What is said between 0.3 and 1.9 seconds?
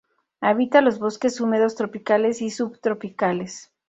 Habita los bosques húmedos